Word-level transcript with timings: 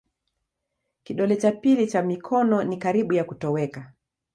Kidole 1.03 1.35
cha 1.35 1.51
pili 1.51 1.87
cha 1.87 2.01
mikono 2.01 2.63
ni 2.63 2.77
karibu 2.77 3.13
ya 3.13 3.23
kutoweka. 3.23 3.93